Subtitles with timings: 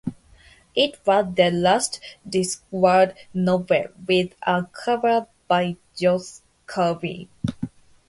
[0.75, 7.29] It was the last Discworld novel with a cover by Josh Kirby.